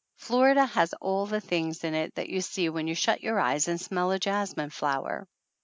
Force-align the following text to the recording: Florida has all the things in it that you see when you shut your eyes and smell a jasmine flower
Florida 0.17 0.65
has 0.65 0.93
all 0.95 1.27
the 1.27 1.39
things 1.39 1.83
in 1.83 1.93
it 1.93 2.15
that 2.15 2.27
you 2.27 2.41
see 2.41 2.69
when 2.69 2.87
you 2.87 2.95
shut 2.95 3.21
your 3.21 3.39
eyes 3.39 3.67
and 3.67 3.79
smell 3.79 4.09
a 4.09 4.17
jasmine 4.17 4.71
flower 4.71 5.27